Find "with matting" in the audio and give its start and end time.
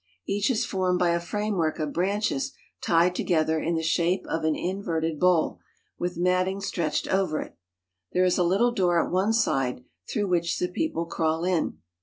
5.99-6.59